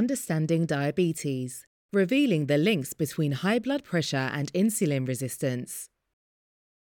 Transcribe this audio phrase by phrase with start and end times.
[0.00, 5.90] Understanding Diabetes, revealing the links between high blood pressure and insulin resistance.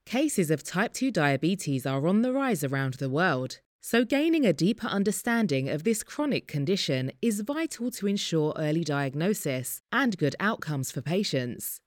[0.05, 4.54] Cases of type 2 diabetes are on the rise around the world, so gaining a
[4.54, 10.89] deeper understanding of this chronic condition is vital to ensure early diagnosis and good outcomes
[10.89, 11.82] for patients.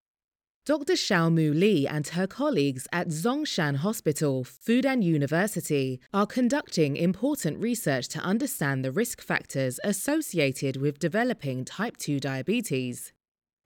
[0.65, 0.93] Dr.
[0.93, 8.21] Xiaomu Li and her colleagues at Zhongshan Hospital, Fudan University are conducting important research to
[8.21, 13.13] understand the risk factors associated with developing type 2 diabetes.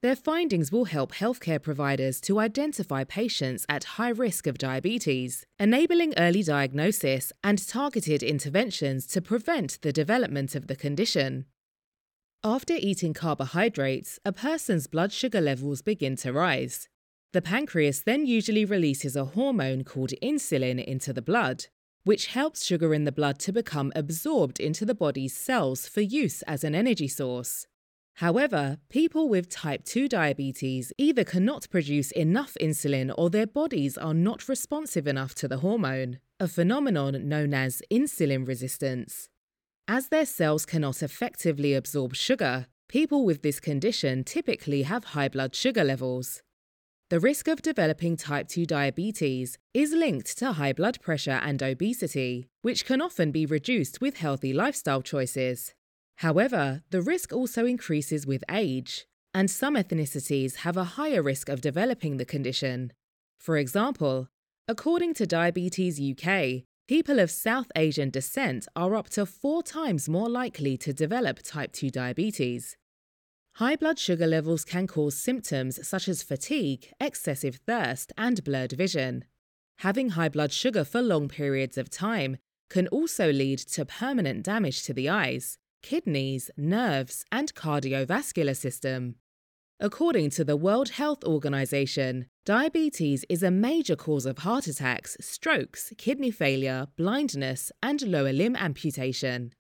[0.00, 6.14] Their findings will help healthcare providers to identify patients at high risk of diabetes, enabling
[6.16, 11.44] early diagnosis and targeted interventions to prevent the development of the condition.
[12.44, 16.88] After eating carbohydrates, a person's blood sugar levels begin to rise.
[17.32, 21.66] The pancreas then usually releases a hormone called insulin into the blood,
[22.04, 26.42] which helps sugar in the blood to become absorbed into the body's cells for use
[26.42, 27.66] as an energy source.
[28.14, 34.14] However, people with type 2 diabetes either cannot produce enough insulin or their bodies are
[34.14, 39.28] not responsive enough to the hormone, a phenomenon known as insulin resistance.
[39.88, 45.54] As their cells cannot effectively absorb sugar, people with this condition typically have high blood
[45.54, 46.42] sugar levels.
[47.08, 52.48] The risk of developing type 2 diabetes is linked to high blood pressure and obesity,
[52.62, 55.72] which can often be reduced with healthy lifestyle choices.
[56.16, 61.60] However, the risk also increases with age, and some ethnicities have a higher risk of
[61.60, 62.92] developing the condition.
[63.38, 64.30] For example,
[64.66, 70.28] according to Diabetes UK, People of South Asian descent are up to four times more
[70.28, 72.76] likely to develop type 2 diabetes.
[73.56, 79.24] High blood sugar levels can cause symptoms such as fatigue, excessive thirst, and blurred vision.
[79.78, 82.36] Having high blood sugar for long periods of time
[82.70, 89.16] can also lead to permanent damage to the eyes, kidneys, nerves, and cardiovascular system.
[89.78, 95.92] According to the World Health Organization, diabetes is a major cause of heart attacks, strokes,
[95.98, 99.52] kidney failure, blindness, and lower limb amputation.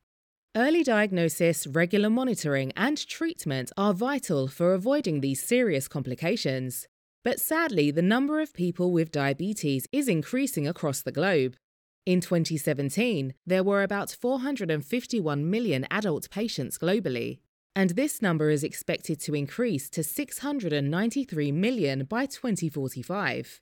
[0.56, 6.88] Early diagnosis, regular monitoring, and treatment are vital for avoiding these serious complications.
[7.22, 11.56] But sadly, the number of people with diabetes is increasing across the globe.
[12.06, 17.40] In 2017, there were about 451 million adult patients globally,
[17.76, 23.60] and this number is expected to increase to 693 million by 2045.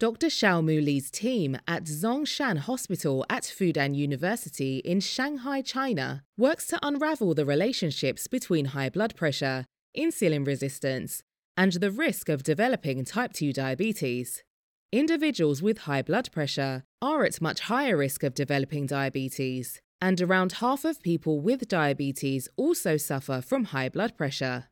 [0.00, 0.26] Dr.
[0.28, 7.34] Xiaomu Li's team at Zhongshan Hospital at Fudan University in Shanghai, China, works to unravel
[7.34, 9.66] the relationships between high blood pressure,
[9.96, 11.22] insulin resistance,
[11.58, 14.42] and the risk of developing type 2 diabetes.
[14.90, 20.52] Individuals with high blood pressure are at much higher risk of developing diabetes, and around
[20.52, 24.66] half of people with diabetes also suffer from high blood pressure.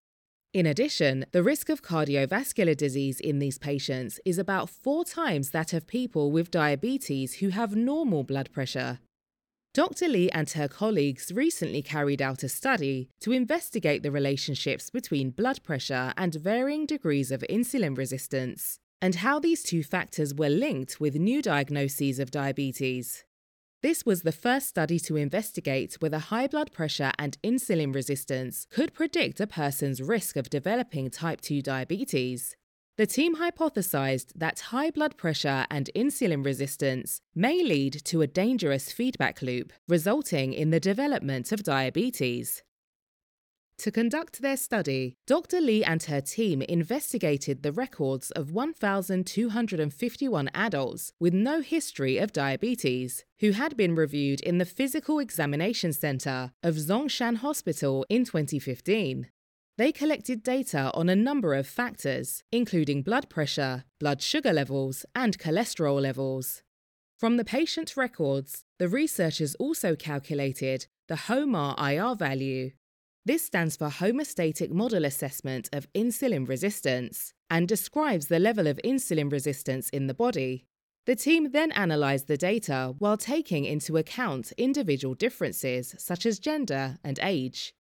[0.53, 5.73] In addition, the risk of cardiovascular disease in these patients is about four times that
[5.73, 8.99] of people with diabetes who have normal blood pressure.
[9.73, 10.07] Dr.
[10.07, 15.63] Li and her colleagues recently carried out a study to investigate the relationships between blood
[15.63, 21.15] pressure and varying degrees of insulin resistance, and how these two factors were linked with
[21.15, 23.25] new diagnoses of diabetes.
[23.83, 28.95] This was the first study to investigate whether high blood pressure and insulin resistance could
[28.95, 32.55] predict a person's risk of developing type 2 diabetes.
[32.97, 38.93] The team hypothesized that high blood pressure and insulin resistance may lead to a dangerous
[38.93, 42.63] feedback loop, resulting in the development of diabetes.
[43.83, 45.61] To conduct their study, Dr.
[45.61, 53.25] Li and her team investigated the records of 1,251 adults with no history of diabetes
[53.41, 59.27] who had been reviewed in the Physical Examination Center of Zhongshan Hospital in 2015.
[59.77, 65.41] They collected data on a number of factors, including blood pressure, blood sugar levels, and
[65.41, 66.63] cholesterol levels.
[67.19, 72.71] From the patient records, the researchers also calculated the HOMA IR value,
[73.25, 79.31] this stands for Homeostatic Model Assessment of Insulin Resistance and describes the level of insulin
[79.31, 80.67] resistance in the body.
[81.07, 86.99] The team then analysed the data while taking into account individual differences such as gender
[87.05, 87.75] and age.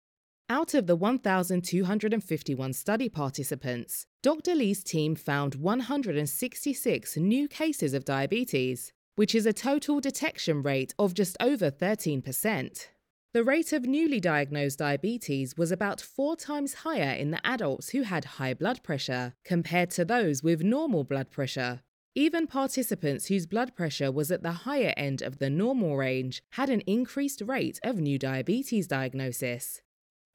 [0.48, 4.54] Out of the 1,251 study participants, Dr.
[4.54, 11.14] Li's team found 166 new cases of diabetes, which is a total detection rate of
[11.14, 12.86] just over 13%.
[13.34, 18.02] The rate of newly diagnosed diabetes was about four times higher in the adults who
[18.02, 21.80] had high blood pressure compared to those with normal blood pressure.
[22.14, 26.68] Even participants whose blood pressure was at the higher end of the normal range had
[26.68, 29.80] an increased rate of new diabetes diagnosis.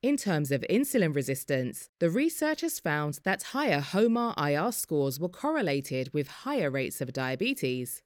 [0.02, 6.12] In terms of insulin resistance, the researchers found that higher HOMA IR scores were correlated
[6.14, 8.02] with higher rates of diabetes.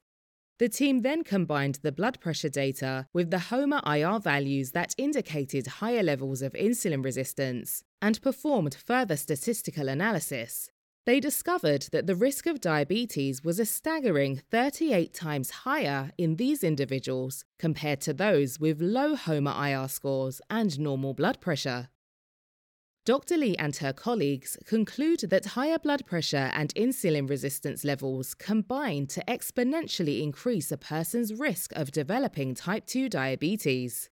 [0.62, 5.66] The team then combined the blood pressure data with the HOMA IR values that indicated
[5.66, 10.70] higher levels of insulin resistance and performed further statistical analysis.
[11.04, 16.62] They discovered that the risk of diabetes was a staggering 38 times higher in these
[16.62, 21.88] individuals compared to those with low HOMA IR scores and normal blood pressure.
[23.04, 23.36] Dr.
[23.36, 29.24] Li and her colleagues conclude that higher blood pressure and insulin resistance levels combine to
[29.26, 34.08] exponentially increase a person's risk of developing type 2 diabetes.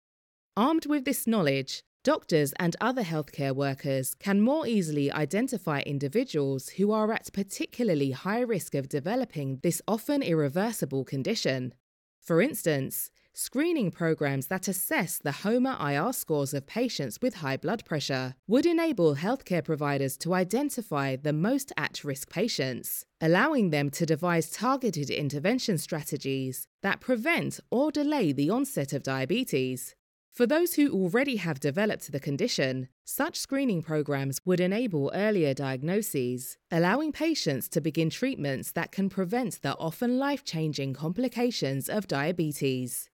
[0.56, 6.90] Armed with this knowledge, doctors and other healthcare workers can more easily identify individuals who
[6.90, 11.74] are at particularly high risk of developing this often irreversible condition.
[12.20, 17.84] For instance, Screening programs that assess the HOMA IR scores of patients with high blood
[17.84, 24.04] pressure would enable healthcare providers to identify the most at risk patients, allowing them to
[24.04, 29.94] devise targeted intervention strategies that prevent or delay the onset of diabetes.
[30.32, 36.56] For those who already have developed the condition, such screening programs would enable earlier diagnoses,
[36.70, 43.09] allowing patients to begin treatments that can prevent the often life changing complications of diabetes.